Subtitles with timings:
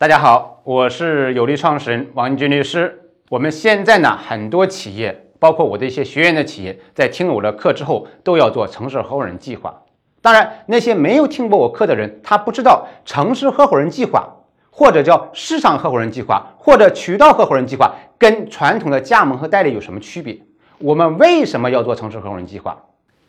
[0.00, 3.12] 大家好，我是有利创始人王军律师。
[3.28, 9.82] 我们现在呢，很多企业，包括我的一些学员的企业，在听了我的课之后，都要做城市合伙人计划。
[10.22, 14.26] 当然，那些没有听过我课的人，他不知道城市合伙人计划，
[14.70, 20.38] 或者叫市场合伙人计划，或者渠道合伙人计划，跟传统的加盟和代理有什么区别？
[20.78, 22.74] 我们为什么要做城市合伙人计划？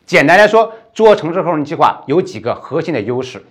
[0.05, 3.43] 简单来说，做城市合伙人计划有几个核心的优势。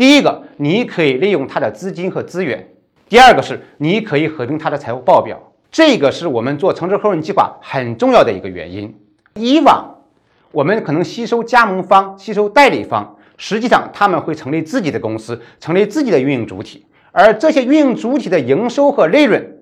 [0.00, 2.58] 第一个，你可以利用他的资金和资源；
[3.06, 5.38] 第二个是，你可以合并他的财务报表。
[5.70, 8.98] 这个是我们做城市合伙人计划很重要的一个原因。
[9.34, 9.98] 以往
[10.52, 19.58] 我们可能吸收加盟方、吸收代理方，实际上他们会成立自己的公司，成立自己的运营主体，而这些运营主体的营收和利润，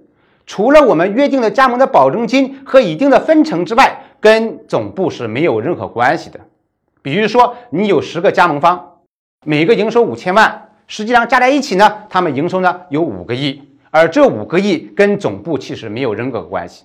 [0.46, 6.38] 除了我们约定的加盟的保证金和一定的分成之外，跟总部是没有任何关系的。
[7.02, 8.97] 比如说，你有十个加盟方。
[9.44, 16.84] 每个营收五千万，实际上加在一起呢，他们营收呢有五个亿，而这五个亿跟总部其实没有任何关系。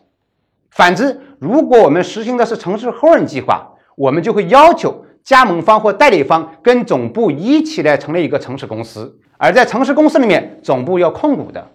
[0.69, 11.67] 反之，如果我们实行的是城市合伙人计划，我们就会要求加盟方或代理方跟总部一起来成立一个城市公司，而在城市公司里面，总部要控股的。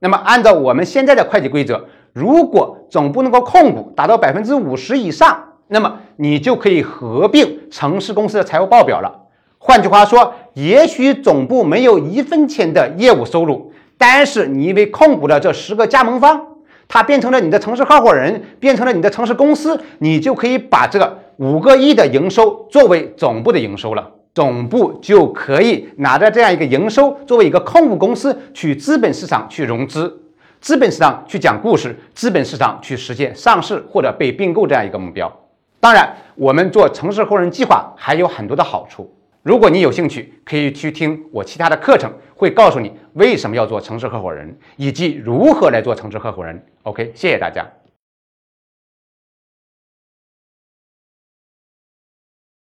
[0.00, 9.22] 那么，按照我们现在的会计规则，如果总部能够控股达到百分之五十以上，那么你就可以合并城市公司的财务报表了。
[9.66, 16.38] 换句话说，也许总部没有一分钱的业务收入，但是你因为控股了这十个加盟方，
[16.86, 24.06] 它变成了你的城市合伙人，变成了你的城市公司，你就可以把这个五个亿的营收作为总部的营收了。
[24.34, 30.14] 总部就可以拿着这样一个营收，作为一个控股公司去资本市场去融资，
[30.60, 35.34] 资本市场去讲故事，资本市场去实现上市或者被并购这样一个目标。
[35.80, 39.10] 当然，我们做城市合伙人计划还有很多的好处。
[39.44, 46.64] 如果你有兴趣，可以去听我其他的课程，会告诉你为什么要做城市合伙人，以及如何来做城市合伙人。
[46.84, 47.62] OK，谢谢大家。